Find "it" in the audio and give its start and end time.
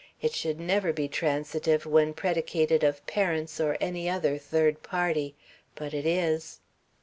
0.19-0.33, 5.93-6.07